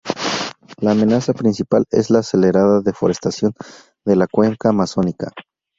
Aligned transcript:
La 0.79 0.93
amenaza 0.93 1.31
principal 1.33 1.85
es 1.91 2.09
la 2.09 2.21
acelerada 2.21 2.81
deforestación 2.81 3.53
de 4.03 4.15
la 4.15 4.25
Cuenca 4.25 4.69
amazónica. 4.69 5.31